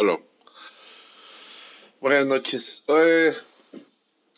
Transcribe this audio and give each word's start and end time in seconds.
Aló. 0.00 0.18
Buenas 2.00 2.24
noches. 2.24 2.84
Eh, 2.88 3.34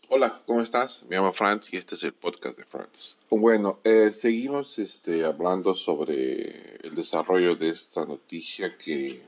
hola, 0.08 0.42
¿cómo 0.45 0.61
estás? 0.61 1.04
Me 1.04 1.15
llamo 1.15 1.33
Franz 1.33 1.72
y 1.72 1.77
este 1.77 1.95
es 1.95 2.03
el 2.03 2.15
podcast 2.15 2.58
de 2.58 2.65
Franz. 2.65 3.17
Bueno, 3.31 3.79
eh, 3.85 4.11
seguimos 4.12 4.80
este, 4.80 5.25
hablando 5.25 5.76
sobre 5.76 6.79
el 6.85 6.97
desarrollo 6.97 7.54
de 7.54 7.69
esta 7.69 8.04
noticia 8.04 8.76
que, 8.76 9.22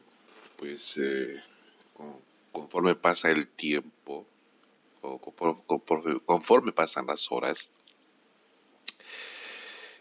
pues, 0.57 0.97
eh, 0.97 1.41
conforme 2.51 2.96
pasa 2.96 3.30
el 3.30 3.46
tiempo, 3.46 4.27
conforme, 5.01 6.19
conforme 6.27 6.73
pasan 6.73 7.07
las 7.07 7.30
horas, 7.30 7.71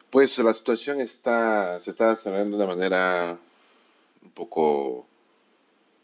pues 0.10 0.40
la 0.40 0.56
situación 0.56 1.00
está, 1.00 1.80
se 1.80 1.92
está 1.92 2.16
desarrollando 2.16 2.58
de 2.58 2.64
una 2.64 2.74
manera 2.74 3.40
un 4.24 4.32
poco 4.32 5.13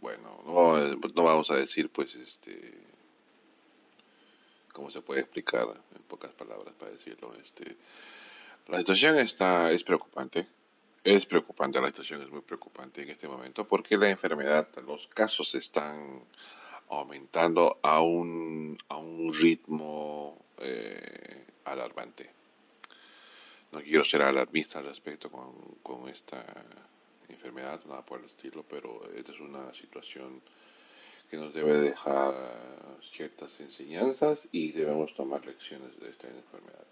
bueno, 0.02 0.42
no, 0.46 0.78
no 0.78 1.24
vamos 1.24 1.52
a 1.52 1.56
decir 1.56 1.90
pues 1.90 2.16
este 2.16 2.74
cómo 4.74 4.90
se 4.92 5.02
puede 5.02 5.22
explicar 5.22 5.68
en 5.96 6.02
pocas 6.04 6.32
palabras 6.32 6.74
para 6.76 6.92
decirlo 6.92 7.34
este 7.42 7.78
la 8.68 8.78
situación 8.78 9.18
está 9.18 9.72
es 9.72 9.84
preocupante 9.84 10.48
es 11.04 11.26
preocupante 11.26 11.82
la 11.82 11.88
situación 11.88 12.22
es 12.22 12.30
muy 12.30 12.42
preocupante 12.42 13.02
en 13.02 13.10
este 13.10 13.28
momento 13.28 13.68
porque 13.68 13.98
la 13.98 14.10
enfermedad 14.10 14.68
los 14.86 15.08
casos 15.08 15.56
están 15.56 16.24
aumentando 16.90 17.80
a 17.82 18.02
un 18.02 18.78
a 18.88 18.98
un 18.98 19.34
ritmo 19.34 20.38
eh, 20.58 21.46
alarmante. 21.66 22.30
No 23.72 23.82
quiero 23.82 24.04
ser 24.04 24.24
alarmista 24.24 24.80
al 24.80 24.86
respecto 24.86 25.30
con, 25.30 25.52
con 25.84 26.10
esta 26.10 26.44
enfermedad, 27.30 27.82
nada 27.86 28.06
por 28.06 28.20
el 28.20 28.26
estilo, 28.26 28.64
pero 28.68 29.10
esta 29.16 29.32
es 29.32 29.40
una 29.40 29.74
situación 29.74 30.42
que 31.30 31.38
nos 31.38 31.54
debe 31.54 31.78
dejar 31.78 32.34
ciertas 33.02 33.60
enseñanzas 33.60 34.48
y 34.52 34.72
debemos 34.72 35.14
tomar 35.14 35.46
lecciones 35.46 36.00
de 36.00 36.10
esta 36.10 36.28
enfermedad. 36.28 36.88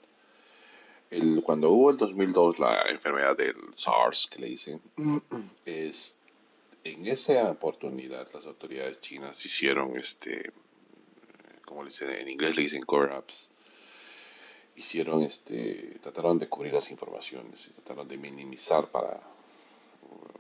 El, 1.09 1.41
cuando 1.43 1.71
hubo 1.71 1.89
el 1.89 1.97
2002 1.97 2.59
la 2.59 2.81
enfermedad 2.89 3.35
del 3.35 3.55
SARS, 3.73 4.27
que 4.27 4.39
le 4.39 4.47
dicen, 4.47 4.81
es, 5.65 6.15
en 6.83 7.07
esa 7.07 7.49
oportunidad 7.49 8.27
las 8.33 8.45
autoridades 8.45 9.01
chinas 9.01 9.43
hicieron, 9.43 9.97
este, 9.97 10.51
como 11.65 11.83
le 11.83 11.89
dicen 11.89 12.09
en 12.11 12.29
inglés, 12.29 12.55
le 12.55 12.63
dicen 12.63 12.83
cover-ups, 12.83 13.49
hicieron, 14.75 15.23
este, 15.23 15.97
trataron 16.01 16.37
de 16.37 16.47
cubrir 16.47 16.73
las 16.73 16.91
informaciones 16.91 17.67
y 17.67 17.71
trataron 17.71 18.07
de 18.07 18.17
minimizar 18.17 18.91
para 18.91 19.36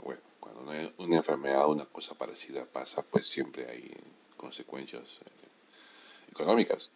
bueno, 0.03 0.21
cuando 0.39 0.61
una, 0.97 1.17
enfermedad 1.17 1.65
o 1.65 1.71
una 1.71 1.85
cosa 1.85 2.15
parecida 2.15 2.65
pasa, 2.65 3.01
pues 3.01 3.27
siempre 3.27 3.69
hay 3.69 3.95
consecuencias 4.35 5.19
eh, 5.25 6.31
económicas. 6.31 6.91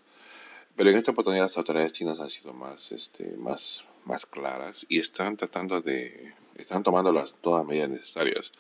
Pero 0.75 0.89
en 0.89 0.97
esta 0.97 1.11
oportunidad 1.11 1.43
las 1.43 1.57
autoridades 1.57 1.93
chinas 1.93 2.19
han 2.19 2.29
sido 2.29 2.53
más, 2.53 2.91
este, 2.91 3.35
más, 3.37 3.85
más 4.05 4.25
claras 4.25 4.85
y 4.87 4.99
están 4.99 5.37
tratando 5.37 5.81
de, 5.81 6.33
están 6.55 6.83
tomando 6.83 7.11
las 7.11 7.33
todas 7.33 7.65
medidas 7.65 7.89
necesarias. 7.89 8.51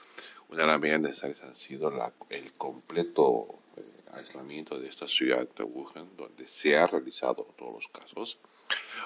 Una 0.49 0.61
de 0.61 0.67
las 0.67 0.79
medidas 0.79 1.01
necesarias 1.01 1.43
han 1.43 1.55
sido 1.55 1.89
la, 1.89 2.13
el 2.29 2.51
completo 2.53 3.47
eh, 3.77 3.83
aislamiento 4.13 4.77
de 4.77 4.89
esta 4.89 5.07
ciudad 5.07 5.47
de 5.55 5.63
Wuhan, 5.63 6.09
donde 6.17 6.45
se 6.47 6.77
ha 6.77 6.87
realizado 6.87 7.47
todos 7.57 7.73
los 7.73 7.87
casos. 7.87 8.39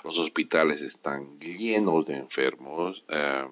Los 0.03 0.17
hospitales 0.17 0.81
están 0.81 1.39
llenos 1.39 2.05
de 2.05 2.17
enfermos. 2.17 3.03
Eh, 3.09 3.47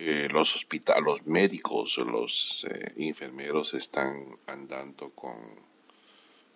eh, 0.00 0.28
los 0.30 0.54
hospitales, 0.54 1.02
los 1.02 1.26
médicos, 1.26 1.98
los 1.98 2.64
eh, 2.70 2.92
enfermeros 2.98 3.74
están 3.74 4.38
andando 4.46 5.10
con, 5.10 5.34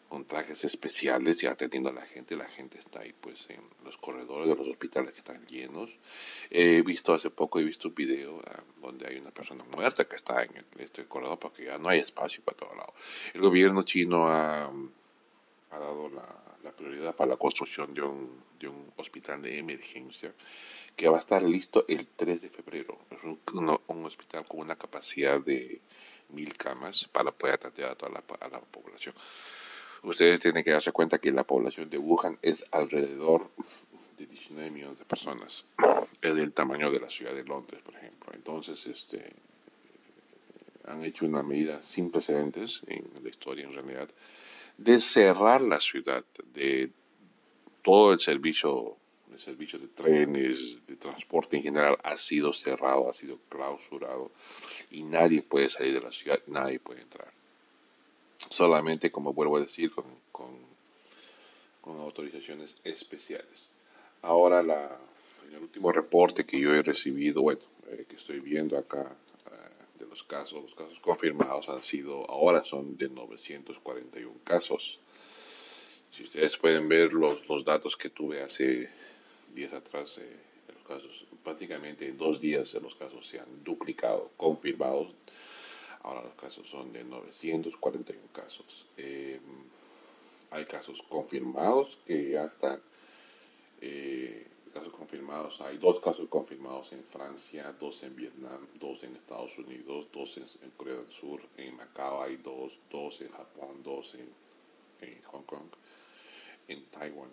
con 0.09 0.25
trajes 0.27 0.62
especiales 0.65 1.43
y 1.43 1.47
atendiendo 1.47 1.89
a 1.89 1.93
la 1.93 2.06
gente. 2.06 2.37
La 2.37 2.49
gente 2.49 2.78
está 2.78 3.00
ahí 3.00 3.12
pues 3.21 3.50
en 3.50 3.61
los 3.84 3.97
corredores 3.97 4.49
de 4.49 4.55
los 4.55 4.69
hospitales 4.69 5.11
que 5.11 5.19
están 5.19 5.44
llenos. 5.49 5.91
He 6.50 6.83
visto 6.83 7.15
hace 7.15 7.31
poco, 7.31 7.59
he 7.59 7.65
visto 7.65 7.89
un 7.89 7.97
video 7.97 8.41
ah, 8.47 8.62
donde 8.81 9.09
hay 9.09 9.17
una 9.17 9.33
persona 9.33 9.65
muerta 9.65 10.05
que 10.05 10.15
está 10.15 10.44
en 10.44 10.65
este 10.78 11.06
corredor 11.06 11.41
porque 11.41 11.65
ya 11.65 11.78
no 11.78 11.88
hay 11.88 11.99
espacio 11.99 12.44
para 12.44 12.59
todo 12.59 12.77
lado. 12.77 12.94
El 13.34 13.41
gobierno 13.41 13.83
chino 13.83 14.28
ha, 14.28 14.67
ha 14.67 15.78
dado 15.81 16.11
la, 16.11 16.71
prioridad 16.77 17.17
para 17.17 17.31
la 17.31 17.37
construcción 17.37 17.93
de 17.93 18.03
un, 18.03 18.41
de 18.62 18.69
un 18.69 18.93
hospital 18.97 19.43
de 19.43 19.59
emergencia 19.59 20.33
que 20.97 21.09
va 21.09 21.17
a 21.17 21.21
estar 21.21 21.43
listo 21.43 21.84
el 21.89 22.09
3 22.09 22.43
de 22.43 22.49
febrero. 22.49 22.99
Es 23.11 23.19
un, 23.23 24.05
hospital 24.05 24.45
con 24.47 24.61
una 24.61 24.77
capacidad 24.77 25.41
de 25.41 25.81
mil 26.31 26.56
camas 26.56 27.09
para 27.12 27.31
poder 27.33 27.56
atender 27.56 27.87
a 27.87 27.95
toda 27.95 28.12
la, 28.12 28.23
población. 28.23 29.15
Ustedes 30.03 30.41
tienen 30.41 30.65
que 30.65 30.71
darse 30.71 30.93
cuenta 30.93 31.19
que 31.19 31.31
la 31.31 31.45
población 31.45 31.91
de 31.91 31.99
Wuhan 31.99 32.39
es 32.43 32.65
alrededor 32.71 33.50
de 34.19 34.27
19 34.27 34.71
millones 34.71 34.99
de 34.99 35.05
personas. 35.05 35.65
Es 36.21 36.34
del 36.34 36.53
tamaño 36.53 36.91
de 36.91 37.00
la 37.00 37.11
ciudad 37.11 37.34
de 37.34 37.44
Londres, 37.44 37.83
por 37.83 37.94
ejemplo. 37.94 38.33
Entonces, 38.34 38.87
este, 38.87 39.33
han 40.87 41.05
hecho 41.05 41.25
una 41.25 41.43
medida 41.43 41.83
sin 41.83 42.11
precedentes 42.11 42.83
en 42.87 43.05
la 43.23 43.29
historia, 43.29 43.65
en 43.65 43.75
realidad, 43.75 44.09
de 44.77 44.99
cerrar 44.99 45.61
la 45.61 45.81
ciudad 45.81 46.25
de 46.53 46.91
todo 47.82 48.12
el 48.12 48.20
servicio 48.20 48.97
el 49.32 49.38
servicio 49.38 49.78
de 49.78 49.88
trenes, 49.88 50.87
de 50.87 50.97
transporte 50.97 51.56
en 51.56 51.62
general, 51.62 51.98
ha 52.03 52.16
sido 52.16 52.53
cerrado, 52.53 53.09
ha 53.09 53.12
sido 53.12 53.38
clausurado 53.48 54.31
y 54.91 55.03
nadie 55.03 55.43
puede 55.43 55.69
salir 55.69 55.94
de 55.94 56.00
la 56.00 56.12
ciudad, 56.12 56.41
nadie 56.47 56.78
puede 56.78 57.00
entrar. 57.03 57.32
Solamente, 58.50 59.10
como 59.10 59.32
vuelvo 59.32 59.56
a 59.56 59.60
decir, 59.60 59.93
con, 60.31 60.62
autorizaciones 61.84 62.76
especiales. 62.84 63.69
Ahora, 64.22 64.62
la, 64.62 64.99
en 65.49 65.54
el 65.54 65.62
último 65.62 65.91
reporte 65.93 66.44
que 66.44 66.60
yo 66.60 66.75
he 66.75 66.82
recibido, 66.82 67.43
bueno, 67.43 67.60
eh, 67.88 68.04
que 68.09 68.16
estoy 68.16 68.41
viendo 68.41 68.76
acá, 68.76 69.16
eh, 69.50 69.99
de 69.99 70.06
los 70.06 70.22
casos, 70.25 70.62
los 70.62 70.75
casos 70.75 70.99
confirmados 71.00 71.69
han 71.69 71.82
sido, 71.82 72.28
ahora 72.31 72.64
son 72.64 72.97
de 72.97 73.09
941 73.09 74.32
casos. 74.44 75.00
Si 76.12 76.25
ustedes 76.25 76.59
pueden 76.59 76.89
ver 76.89 77.15
los, 77.15 77.49
los 77.49 77.65
datos 77.65 77.97
que 77.97 78.11
tuve 78.11 78.43
hace 78.43 78.89
días 79.55 79.73
atrás, 79.73 80.19
eh, 80.19 80.37
los 80.75 80.83
casos, 80.87 81.25
prácticamente 81.43 82.06
en 82.06 82.19
dos 82.19 82.39
días 82.39 82.75
los 82.75 82.95
casos 82.95 83.27
se 83.27 83.41
han 83.41 83.65
duplicado, 83.65 84.31
confirmados. 84.37 85.09
Ahora 86.03 86.23
los 86.23 86.34
casos 86.34 86.69
son 86.69 86.93
de 86.93 87.03
941 87.03 88.28
casos. 88.33 88.87
Eh, 88.99 89.41
hay 90.50 90.67
casos 90.67 91.03
confirmados 91.09 91.99
que 92.06 92.33
ya 92.33 92.44
están. 92.44 92.81
Eh, 93.81 94.47
casos 94.75 94.93
confirmados, 94.93 95.61
hay 95.61 95.79
dos 95.79 96.00
casos 96.00 96.29
confirmados 96.29 96.93
en 96.93 97.05
Francia, 97.05 97.75
dos 97.79 98.03
en 98.03 98.17
Vietnam, 98.17 98.67
dos 98.75 99.03
en 99.03 99.17
Estados 99.17 99.56
Unidos, 99.59 100.09
dos 100.12 100.37
en, 100.37 100.71
Corea 100.77 100.94
del 100.94 101.11
Sur, 101.11 101.41
en 101.56 101.77
Macao 101.77 102.23
hay 102.23 102.37
dos, 102.37 102.79
dos 102.91 103.21
en 103.21 103.31
Japón, 103.31 103.83
dos 103.83 104.15
en, 104.15 104.29
en 105.06 105.23
Hong 105.25 105.43
Kong, 105.43 105.69
en 106.69 106.84
Taiwán 106.87 107.31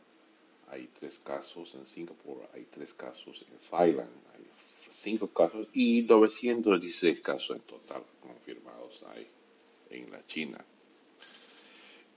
hay 0.72 0.88
tres 1.00 1.19
casos, 1.23 1.73
en 1.75 1.85
Singapur 1.85 2.47
hay 2.53 2.66
tres 2.69 2.94
casos, 2.94 3.45
en 3.50 3.57
Thailand 3.69 4.09
hay 4.35 4.45
cinco 4.91 5.28
casos 5.28 5.67
y 5.73 6.03
916 6.03 7.22
casos 7.22 7.56
en 7.56 7.62
total 7.62 8.03
confirmados 8.22 9.03
hay 9.16 9.28
en 9.90 10.12
la 10.12 10.25
China. 10.25 10.63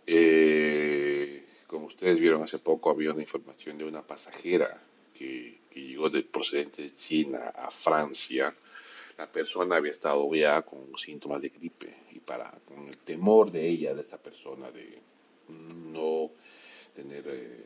Eh, 0.06 1.44
como 1.66 1.86
ustedes 1.86 2.18
vieron 2.18 2.42
hace 2.42 2.58
poco 2.58 2.90
había 2.90 3.12
una 3.12 3.22
información 3.22 3.78
de 3.78 3.84
una 3.84 4.02
pasajera 4.02 4.82
que, 5.14 5.60
que 5.70 5.80
llegó 5.80 6.10
de 6.10 6.22
procedente 6.22 6.82
de 6.82 6.94
China 6.94 7.52
a 7.54 7.70
Francia. 7.70 8.54
La 9.16 9.30
persona 9.30 9.76
había 9.76 9.92
estado 9.92 10.28
ya 10.34 10.62
con 10.62 10.96
síntomas 10.98 11.40
de 11.42 11.48
gripe 11.50 11.94
y 12.12 12.18
para 12.18 12.50
con 12.66 12.88
el 12.88 12.98
temor 12.98 13.50
de 13.50 13.66
ella, 13.66 13.94
de 13.94 14.02
esta 14.02 14.18
persona, 14.18 14.70
de 14.70 15.00
no 15.48 16.30
tener 16.94 17.24
eh, 17.26 17.64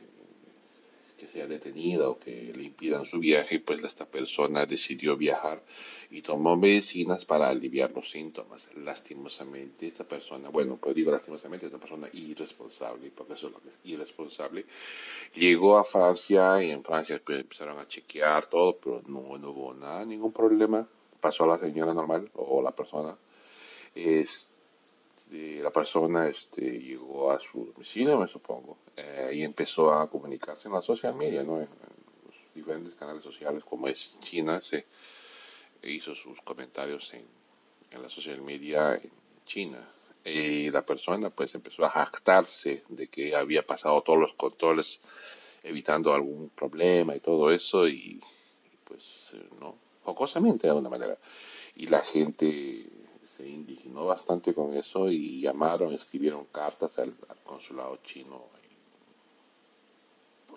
que 1.17 1.27
sea 1.27 1.47
detenida 1.47 2.07
o 2.09 2.19
que 2.19 2.53
le 2.55 2.63
impidan 2.63 3.05
su 3.05 3.19
viaje, 3.19 3.59
pues 3.59 3.83
esta 3.83 4.05
persona 4.05 4.65
decidió 4.65 5.17
viajar 5.17 5.63
y 6.11 6.21
tomó 6.21 6.55
medicinas 6.55 7.25
para 7.25 7.49
aliviar 7.49 7.91
los 7.91 8.11
síntomas. 8.11 8.69
Lastimosamente, 8.75 9.87
esta 9.87 10.03
persona, 10.03 10.49
bueno, 10.49 10.77
pues 10.77 10.95
digo 10.95 11.11
lastimosamente, 11.11 11.65
esta 11.65 11.79
persona 11.79 12.07
irresponsable, 12.13 13.11
porque 13.15 13.33
eso 13.33 13.47
es 13.47 13.53
lo 13.53 13.59
que 13.59 13.69
es 13.69 13.79
irresponsable, 13.83 14.65
llegó 15.33 15.77
a 15.77 15.83
Francia 15.83 16.63
y 16.63 16.69
en 16.69 16.83
Francia 16.83 17.19
pues, 17.25 17.39
empezaron 17.39 17.79
a 17.79 17.87
chequear 17.87 18.45
todo, 18.45 18.77
pero 18.77 19.01
no, 19.07 19.37
no 19.37 19.49
hubo 19.49 19.73
nada, 19.73 20.05
ningún 20.05 20.31
problema. 20.31 20.87
Pasó 21.19 21.45
a 21.45 21.47
la 21.47 21.57
señora 21.57 21.95
normal 21.95 22.29
o 22.35 22.61
la 22.61 22.75
persona. 22.75 23.17
Este, 23.95 24.56
la 25.31 25.71
persona 25.71 26.27
este, 26.27 26.61
llegó 26.79 27.31
a 27.31 27.39
su 27.39 27.65
domicilio, 27.65 28.19
me 28.19 28.27
supongo, 28.27 28.77
eh, 28.95 29.31
y 29.33 29.43
empezó 29.43 29.91
a 29.91 30.09
comunicarse 30.09 30.67
en 30.67 30.73
la 30.73 30.81
social 30.81 31.15
media, 31.15 31.43
¿no? 31.43 31.59
en, 31.59 31.67
los 32.25 32.35
diferentes 32.55 32.95
canales 32.95 33.23
sociales, 33.23 33.63
como 33.63 33.87
es 33.87 34.15
China, 34.21 34.61
se 34.61 34.85
hizo 35.83 36.15
sus 36.15 36.41
comentarios 36.41 37.13
en, 37.13 37.25
en 37.91 38.01
la 38.01 38.09
social 38.09 38.41
media, 38.41 38.95
en 38.95 39.11
China. 39.45 39.89
Y 40.23 40.69
la 40.71 40.85
persona 40.85 41.29
pues 41.29 41.55
empezó 41.55 41.85
a 41.85 41.89
jactarse 41.89 42.83
de 42.89 43.07
que 43.07 43.35
había 43.35 43.65
pasado 43.65 44.01
todos 44.01 44.19
los 44.19 44.33
controles 44.33 44.99
evitando 45.63 46.13
algún 46.13 46.49
problema 46.49 47.15
y 47.15 47.19
todo 47.19 47.51
eso 47.51 47.87
y, 47.87 48.21
pues 48.83 49.03
no, 49.59 49.77
jocosamente 50.03 50.67
de 50.67 50.71
alguna 50.71 50.89
manera. 50.89 51.17
Y 51.75 51.87
la 51.87 52.01
gente 52.01 52.89
se 53.27 53.47
indignó 53.47 54.05
bastante 54.05 54.53
con 54.53 54.73
eso 54.73 55.09
y 55.09 55.41
llamaron, 55.41 55.93
escribieron 55.93 56.45
cartas 56.45 56.97
al, 56.97 57.13
consulado 57.43 57.97
chino 57.97 58.45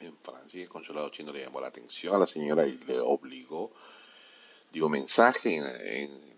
en, 0.01 0.17
Francia. 0.23 0.63
El 0.63 0.69
consulado 0.69 1.11
chino 1.11 1.33
le 1.33 1.45
llamó 1.45 1.61
la 1.61 1.67
atención 1.67 2.15
a 2.15 2.19
la 2.19 2.27
señora 2.27 2.67
y 2.67 2.79
le 2.79 2.99
obligó, 3.01 3.73
dio 4.73 4.89
mensaje 4.89 5.57
en, 5.57 6.31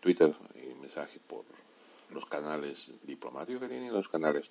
Twitter, 0.00 0.34
un 0.54 0.80
mensaje 0.80 1.20
por 1.26 1.44
los 2.10 2.24
canales 2.26 2.90
diplomáticos 3.02 3.60
que 3.60 3.68
tienen 3.68 3.92
los 3.92 4.08
canales 4.08 4.50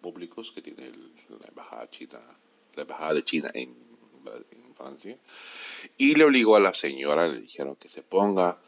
públicos 0.00 0.52
que 0.52 0.62
tiene 0.62 0.90
la 0.90 1.48
embajada 1.48 1.88
china, 1.90 2.20
la 2.74 2.82
embajada 2.82 3.14
de 3.14 3.24
China 3.24 3.50
en, 3.54 3.74
en 4.50 4.74
Francia, 4.74 5.16
y 5.96 6.14
le 6.14 6.24
obligó 6.24 6.56
a 6.56 6.60
la 6.60 6.74
señora, 6.74 7.26
le 7.26 7.40
dijeron 7.40 7.76
que 7.76 7.88
se 7.88 8.02
ponga 8.02 8.58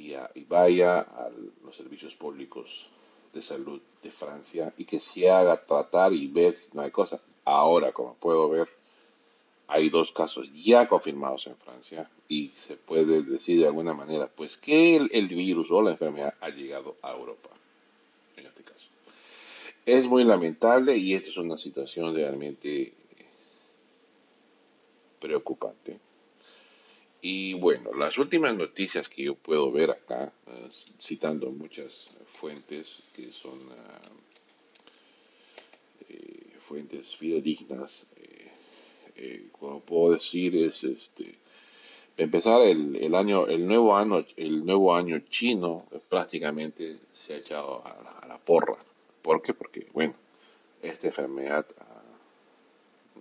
y, 0.00 0.44
vaya 0.44 1.00
a 1.00 1.30
los 1.64 1.76
servicios 1.76 2.14
públicos 2.14 2.88
de 3.32 3.42
salud 3.42 3.80
de 4.02 4.10
Francia 4.10 4.72
y 4.76 4.84
que 4.84 5.00
se 5.00 5.30
haga 5.30 5.64
tratar 5.64 6.12
y 6.12 6.26
ver 6.26 6.56
si 6.56 6.66
no 6.72 6.82
hay 6.82 6.90
cosa. 6.90 7.20
Ahora, 7.44 7.92
como 7.92 8.14
puedo 8.14 8.48
ver, 8.48 8.68
hay 9.68 9.88
dos 9.88 10.10
casos 10.12 10.52
ya 10.52 10.88
confirmados 10.88 11.46
en 11.46 11.56
Francia 11.56 12.10
y 12.28 12.48
se 12.48 12.76
puede 12.76 13.22
decir 13.22 13.60
de 13.60 13.66
alguna 13.66 13.94
manera 13.94 14.28
pues 14.28 14.56
que 14.56 14.96
el, 14.96 15.28
virus 15.28 15.70
o 15.70 15.80
la 15.80 15.92
enfermedad 15.92 16.34
ha 16.40 16.48
llegado 16.50 16.96
a 17.02 17.12
Europa, 17.12 17.50
en 18.36 18.46
este 18.46 18.64
caso. 18.64 18.88
Es 19.86 20.06
muy 20.06 20.24
lamentable 20.24 20.96
y 20.96 21.14
esta 21.14 21.28
es 21.28 21.36
una 21.36 21.56
situación 21.56 22.14
realmente 22.14 22.92
preocupante. 25.20 25.98
Y 27.22 27.54
bueno, 27.54 27.92
las 27.92 28.16
últimas 28.18 28.54
noticias 28.56 29.08
que 29.08 29.24
yo 29.24 29.34
puedo 29.34 29.70
ver 29.70 29.90
acá, 29.90 30.32
eh, 30.46 30.68
citando 30.98 31.50
muchas 31.50 32.08
fuentes 32.40 33.02
que 33.14 33.30
son 33.32 33.60
ah, 33.72 34.00
eh, 36.08 36.56
fuentes 36.66 37.14
fidedignas, 37.16 38.06
eh, 39.16 39.48
como 39.52 39.80
puedo 39.80 40.14
decir 40.14 40.56
es 40.56 40.82
este 40.82 41.34
empezar 42.16 42.62
el, 42.62 42.96
el, 42.96 43.14
año 43.14 43.46
el 43.46 43.66
nuevo 43.66 43.94
año 43.94 44.24
el 44.36 44.64
nuevo 44.64 44.94
año 44.94 45.18
chino 45.28 45.86
prácticamente 46.08 46.98
se 47.12 47.34
ha 47.34 47.36
echado 47.36 47.82
a, 47.86 48.26
la 48.26 48.38
porra 48.38 48.78
¿por 49.20 49.42
qué? 49.42 49.52
porque 49.52 49.88
bueno 49.92 50.14
esta 50.80 51.08
enfermedad 51.08 51.66
ah, 51.80 52.02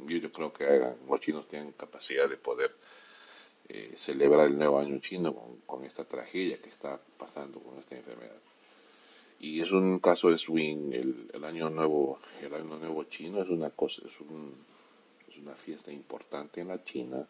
yo, 0.07 0.31
creo 0.31 0.53
que 0.53 0.93
los 1.09 1.19
chinos 1.19 1.47
tienen 1.49 1.73
capacidad 1.73 2.29
de 2.29 2.37
poder 2.37 2.73
eh, 3.71 3.93
celebrar 3.97 4.47
el 4.47 4.57
nuevo 4.57 4.79
año 4.79 4.97
chino 4.97 5.35
con, 5.67 5.83
esta 5.85 6.03
tragedia 6.03 6.59
que 6.59 6.69
está 6.69 6.99
pasando 7.17 7.59
con 7.59 7.77
esta 7.77 7.95
enfermedad. 7.95 8.41
Y 9.39 9.61
es 9.61 9.71
un 9.71 9.99
caso 9.99 10.31
de 10.31 10.39
swing, 10.39 10.91
el, 10.91 11.43
año 11.45 11.69
nuevo, 11.69 12.19
el 12.41 12.51
año 12.51 12.79
nuevo 12.79 13.03
chino 13.03 13.43
es 13.43 13.49
una 13.49 13.69
cosa, 13.69 14.01
es, 14.07 14.19
un, 14.21 14.55
es 15.27 15.37
una 15.37 15.53
fiesta 15.53 15.91
importante 15.91 16.61
en 16.61 16.69
la 16.69 16.83
China, 16.83 17.27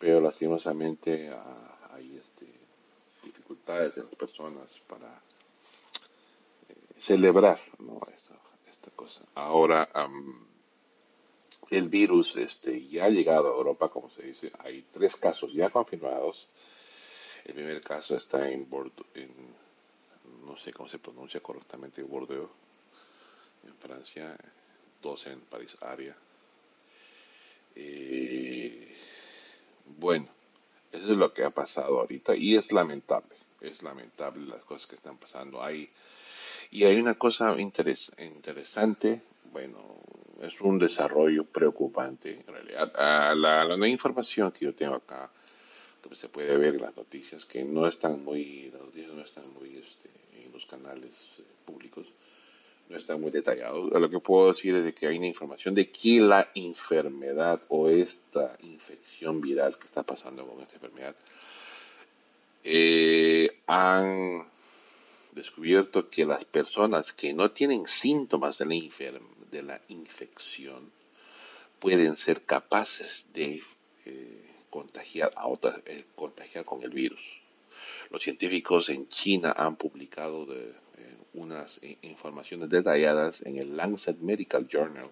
pero 0.00 0.20
lastimosamente 0.20 1.30
ah, 1.30 1.88
hay 1.92 2.16
este, 2.16 2.46
dificultades 3.22 3.94
de 3.94 4.02
las 4.02 4.14
personas 4.16 4.80
para 4.88 5.22
eh, 6.68 6.74
celebrar 6.98 7.60
¿no? 7.78 8.00
esta, 8.12 8.34
esta, 8.68 8.90
cosa. 8.90 9.22
Ahora, 9.36 9.88
el 11.70 11.88
virus 11.88 12.36
este, 12.36 12.86
ya 12.86 13.04
ha 13.04 13.10
llegado 13.10 13.52
a 13.52 13.56
Europa, 13.56 13.88
como 13.88 14.10
se 14.10 14.26
dice. 14.26 14.50
Hay 14.60 14.84
tres 14.90 15.16
casos 15.16 15.52
ya 15.52 15.70
confirmados. 15.70 16.48
El 17.44 17.54
primer 17.54 17.80
caso 17.82 18.16
está 18.16 18.48
en 18.50 18.68
Bordeaux, 18.68 19.08
en, 19.14 19.32
no 20.44 20.56
sé 20.58 20.72
cómo 20.72 20.88
se 20.88 20.98
pronuncia 20.98 21.40
correctamente, 21.40 22.02
Bordeaux, 22.02 22.50
en 23.66 23.74
Francia, 23.76 24.36
dos 25.00 25.26
en 25.26 25.40
París, 25.40 25.76
área. 25.80 26.16
Eh, 27.74 28.94
bueno, 29.98 30.28
eso 30.92 31.12
es 31.12 31.18
lo 31.18 31.32
que 31.32 31.44
ha 31.44 31.50
pasado 31.50 32.00
ahorita 32.00 32.34
y 32.34 32.56
es 32.56 32.72
lamentable, 32.72 33.36
es 33.60 33.82
lamentable 33.82 34.46
las 34.46 34.64
cosas 34.64 34.86
que 34.86 34.96
están 34.96 35.16
pasando. 35.18 35.62
ahí. 35.62 35.90
Y 36.70 36.84
hay 36.84 36.96
una 36.96 37.14
cosa 37.14 37.56
interesante, 37.58 39.22
bueno, 39.52 39.78
es 40.42 40.60
un 40.60 40.78
desarrollo 40.78 41.44
preocupante 41.44 42.42
en 42.46 42.54
realidad. 42.54 42.92
Ah, 42.96 43.34
la, 43.36 43.64
la, 43.64 43.88
información 43.88 44.52
que 44.52 44.66
yo 44.66 44.74
tengo 44.74 44.94
acá, 44.94 45.30
que 46.08 46.14
se 46.14 46.28
puede 46.28 46.56
ver 46.56 46.76
en 46.76 46.82
las 46.82 46.96
noticias, 46.96 47.44
que 47.44 47.64
no 47.64 47.86
están 47.86 48.24
muy, 48.24 48.70
las 48.70 48.82
noticias 48.82 49.12
no 49.12 49.22
están 49.22 49.52
muy 49.52 49.76
este, 49.76 50.08
en 50.44 50.52
los 50.52 50.64
canales 50.66 51.12
eh, 51.38 51.42
públicos, 51.64 52.06
no 52.88 52.96
están 52.96 53.20
muy 53.20 53.30
detallados. 53.30 53.90
Lo 53.90 54.10
que 54.10 54.20
puedo 54.20 54.48
decir 54.48 54.74
es 54.74 54.84
de 54.84 54.94
que 54.94 55.06
hay 55.06 55.18
una 55.18 55.26
información 55.26 55.74
de 55.74 55.90
que 55.90 56.20
la 56.20 56.50
enfermedad 56.54 57.60
o 57.68 57.88
esta 57.90 58.56
infección 58.62 59.40
viral 59.40 59.76
que 59.78 59.86
está 59.86 60.02
pasando 60.02 60.46
con 60.46 60.62
esta 60.62 60.76
enfermedad 60.76 61.14
eh, 62.64 63.60
han 63.66 64.47
descubierto 65.38 66.10
que 66.10 66.26
las 66.26 66.44
personas 66.44 67.12
que 67.12 67.32
no 67.32 67.50
tienen 67.52 67.86
síntomas 67.86 68.58
de 68.58 69.62
la, 69.62 69.80
infección 69.88 70.90
pueden 71.78 72.16
ser 72.16 72.42
capaces 72.42 73.28
de 73.32 73.62
eh, 74.04 74.44
contagiar 74.68 75.30
a 75.36 75.46
otras, 75.46 75.80
eh, 75.86 76.04
contagiar 76.14 76.64
con 76.64 76.82
el 76.82 76.90
virus. 76.90 77.20
Los 78.10 78.22
científicos 78.22 78.88
en 78.88 79.08
China 79.08 79.54
han 79.56 79.76
publicado 79.76 80.46
eh, 80.52 80.74
unas 81.34 81.80
informaciones 82.02 82.68
detalladas 82.68 83.40
en 83.42 83.58
el 83.58 83.76
Lancet 83.76 84.18
Medical 84.18 84.66
Journal, 84.66 85.10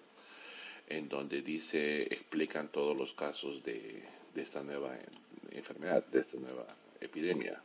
en 0.89 1.07
donde 1.07 1.41
dice, 1.41 2.03
explican 2.03 2.69
todos 2.69 2.95
los 2.95 3.13
casos 3.13 3.63
de 3.63 4.03
esta 4.35 4.61
nueva 4.61 4.95
enfermedad, 5.51 6.05
de 6.07 6.19
esta 6.19 6.37
nueva 6.37 6.67
epidemia 6.99 7.61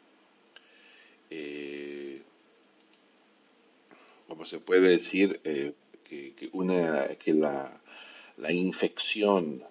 como 4.32 4.46
se 4.46 4.60
puede 4.60 4.88
decir, 4.88 5.40
eh, 5.44 5.74
que, 6.08 6.48
una, 6.54 7.06
que 7.16 7.34
la, 7.34 7.70
la, 8.38 8.50
infección, 8.50 9.62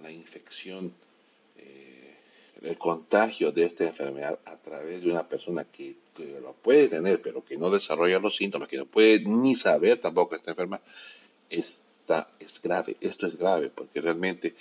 la 0.00 0.10
infección, 0.10 0.94
eh, 1.58 2.14
el 2.62 2.78
contagio 2.78 3.52
de 3.52 3.66
esta 3.66 3.84
enfermedad 3.84 4.38
a 4.46 4.56
través 4.56 5.02
de 5.02 5.10
una 5.10 5.28
persona 5.28 5.64
que, 5.64 5.96
lo 6.40 6.54
puede 6.54 6.88
tener, 6.88 7.20
pero 7.20 7.44
que 7.44 7.58
no 7.58 7.70
desarrolla 7.70 8.18
los 8.18 8.36
síntomas, 8.36 8.68
que 8.68 8.78
no 8.78 8.86
puede 8.86 9.20
ni 9.20 9.54
saber 9.54 9.98
tampoco 9.98 10.30
que 10.30 10.36
está 10.36 10.52
enferma, 10.52 10.80
está, 11.50 12.30
es 12.40 12.62
grave. 12.62 12.96
Esto 13.02 13.26
es 13.26 13.36
grave 13.36 13.68
porque 13.68 14.00
realmente 14.00 14.54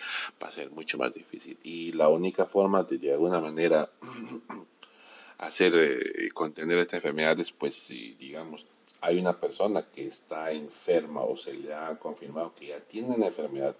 va 0.43 0.49
a 0.49 0.51
ser 0.51 0.69
mucho 0.71 0.97
más 0.97 1.13
difícil. 1.13 1.57
Y 1.63 1.93
la 1.93 2.09
única 2.09 2.45
forma 2.45 2.83
de 2.83 2.97
de 2.97 3.13
alguna 3.13 3.39
manera 3.39 3.89
hacer 5.37 5.73
eh, 5.77 6.29
contener 6.33 6.79
esta 6.79 6.97
enfermedad 6.97 7.39
es 7.39 7.51
pues 7.53 7.75
si 7.75 8.15
digamos 8.15 8.65
hay 9.05 9.19
una 9.19 9.39
persona 9.39 9.83
que 9.83 10.07
está 10.07 10.51
enferma 10.51 11.21
o 11.21 11.37
se 11.37 11.53
le 11.53 11.71
ha 11.75 11.95
confirmado 11.99 12.55
que 12.55 12.67
ya 12.67 12.79
tiene 12.79 13.15
la 13.19 13.27
enfermedad, 13.27 13.75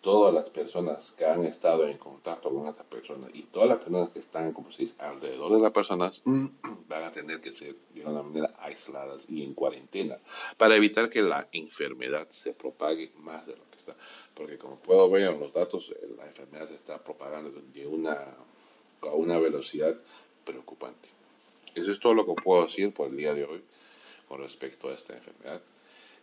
todas 0.00 0.34
las 0.34 0.50
personas 0.50 1.12
que 1.12 1.24
han 1.24 1.44
estado 1.44 1.86
en 1.86 1.98
contacto 1.98 2.50
con 2.50 2.66
esa 2.66 2.82
persona 2.82 3.28
y 3.32 3.42
todas 3.44 3.68
las 3.68 3.78
personas 3.78 4.08
que 4.10 4.18
están, 4.18 4.52
como 4.52 4.72
se 4.72 4.82
dice, 4.82 4.96
alrededor 4.98 5.52
de 5.52 5.60
las 5.60 5.70
personas, 5.70 6.20
van 6.88 7.04
a 7.04 7.12
tener 7.12 7.40
que 7.40 7.52
ser 7.52 7.76
de 7.94 8.04
una 8.04 8.22
manera 8.22 8.54
aisladas 8.58 9.26
y 9.28 9.44
en 9.44 9.54
cuarentena 9.54 10.18
para 10.56 10.74
evitar 10.74 11.10
que 11.10 11.22
la 11.22 11.48
enfermedad 11.52 12.26
se 12.30 12.52
propague 12.52 13.12
más 13.18 13.46
de 13.46 13.56
lo 13.56 13.70
que 13.70 13.76
está. 13.76 13.94
Porque 14.34 14.58
como 14.58 14.80
puedo 14.80 15.08
ver 15.08 15.30
en 15.30 15.38
los 15.38 15.52
datos, 15.52 15.92
eh, 15.92 16.08
la 16.18 16.26
enfermedad 16.26 16.66
se 16.66 16.74
está 16.74 16.98
propagando 16.98 17.52
de 17.72 17.86
una, 17.86 18.34
a 19.02 19.14
una 19.14 19.38
velocidad 19.38 19.96
preocupante. 20.44 21.08
Eso 21.76 21.92
es 21.92 22.00
todo 22.00 22.14
lo 22.14 22.26
que 22.26 22.34
puedo 22.42 22.64
decir 22.64 22.92
por 22.92 23.08
el 23.08 23.16
día 23.16 23.32
de 23.32 23.44
hoy 23.44 23.62
con 24.28 24.40
respecto 24.40 24.88
a 24.88 24.94
esta 24.94 25.14
enfermedad. 25.14 25.60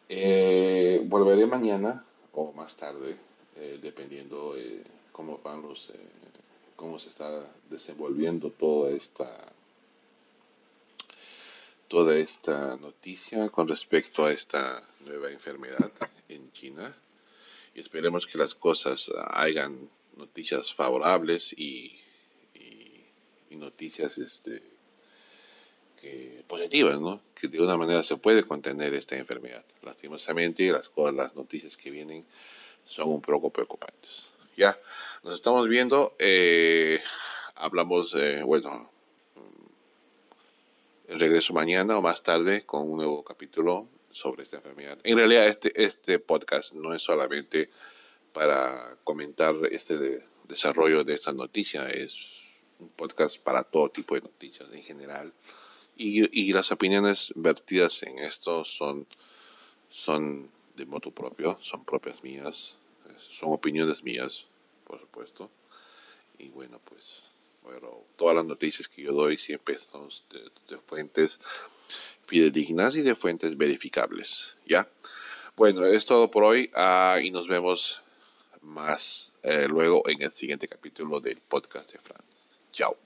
Eh, 0.10 1.02
volveré 1.06 1.46
mañana 1.46 2.04
o 2.34 2.52
más 2.52 2.76
tarde, 2.76 3.16
eh, 3.56 3.80
dependiendo 3.82 4.56
eh, 4.58 4.84
cómo 5.12 5.40
van 5.40 5.62
los, 5.62 5.92
cómo 6.76 7.00
se 7.00 7.10
está 7.10 7.48
desenvolviendo 7.70 8.52
toda 8.52 8.92
esta 8.92 9.30
toda 11.88 12.16
esta 12.18 12.76
noticia 12.78 13.50
con 13.50 13.68
respecto 13.68 14.26
a 14.26 14.32
esta 14.32 14.84
nueva 15.02 15.30
enfermedad 15.30 15.92
en 16.28 16.52
China 16.52 16.96
y 17.76 17.82
esperemos 17.82 18.26
que 18.26 18.40
las 18.40 18.56
cosas 18.56 19.12
hagan 19.28 19.90
noticias 20.18 20.74
favorables 20.74 21.54
y, 21.54 21.96
y, 22.56 23.06
y 23.52 23.56
noticias 23.56 24.18
este 24.18 24.73
que, 26.04 26.44
positivas, 26.48 27.00
¿no? 27.00 27.22
Que 27.34 27.48
de 27.48 27.62
una 27.62 27.78
manera 27.78 28.04
se 28.04 28.18
puede 28.18 28.44
contener 28.44 28.94
esta 28.94 29.16
enfermedad. 29.16 29.64
Lastimosamente, 29.82 30.70
las, 30.70 30.92
las 31.14 31.36
noticias 31.36 31.78
que 31.78 31.90
vienen 31.90 32.26
son 32.86 33.10
un 33.10 33.22
poco 33.22 33.50
preocupantes. 33.50 34.26
Ya, 34.58 34.78
nos 35.24 35.34
estamos 35.34 35.68
viendo. 35.68 36.14
Eh, 36.20 37.00
hablamos, 37.56 38.14
eh, 38.16 38.44
bueno, 38.44 38.92
regreso 41.08 41.54
mañana 41.54 41.98
o 41.98 42.02
más 42.02 42.22
tarde 42.22 42.64
con 42.66 42.90
un 42.90 42.98
nuevo 42.98 43.24
capítulo 43.24 43.88
sobre 44.12 44.44
esta 44.44 44.58
enfermedad. 44.58 45.00
En 45.04 45.18
realidad, 45.18 45.48
este, 45.48 45.72
este 45.82 46.20
podcast 46.20 46.74
no 46.74 46.94
es 46.94 47.02
solamente 47.02 47.70
para 48.34 48.98
comentar 49.04 49.56
este 49.72 50.24
desarrollo 50.50 51.04
de 51.04 51.14
esta 51.14 51.32
noticia, 51.32 51.90
es 51.90 52.16
un 52.80 52.90
podcast 52.90 53.38
para 53.40 53.64
todo 53.64 53.90
tipo 53.90 54.16
de 54.16 54.22
noticias 54.22 54.70
en 54.74 54.84
general. 54.84 55.32
Y, 55.96 56.52
las 56.54 56.72
opiniones 56.72 57.32
vertidas 57.36 58.02
en 58.04 58.20
esto 58.20 58.66
son, 58.66 59.08
son 59.90 60.50
de 60.76 60.86
modo 60.86 61.12
propio, 61.12 61.60
son 61.62 61.86
propias 61.86 62.24
mías, 62.24 62.76
son 63.30 63.54
opiniones 63.54 64.04
mías, 64.04 64.48
por 64.86 65.00
supuesto. 65.00 65.52
Y 66.40 66.50
bueno, 66.50 66.80
pues 66.84 67.22
bueno, 67.62 68.04
todas 68.18 68.36
las 68.36 68.46
noticias 68.46 68.88
que 68.88 69.04
yo 69.04 69.14
doy 69.14 69.38
siempre 69.38 69.80
son 69.80 70.10
de, 70.68 70.78
fuentes 70.80 71.40
fidedignas 72.26 72.96
y 72.96 73.02
de 73.02 73.16
fuentes 73.16 73.56
verificables. 73.56 74.58
¿Ya? 74.66 74.90
Bueno, 75.56 75.86
es 75.86 76.06
todo 76.06 76.30
por 76.30 76.44
hoy 76.44 76.70
ah, 76.74 77.20
y 77.24 77.32
nos 77.32 77.48
vemos 77.48 78.02
más 78.62 79.36
eh, 79.44 79.68
luego 79.68 80.08
en 80.08 80.22
el 80.22 80.32
siguiente 80.32 80.68
capítulo 80.68 81.20
del 81.20 81.40
podcast 81.42 81.92
de 81.92 82.00
Franz. 82.00 82.60
Chao. 82.72 83.03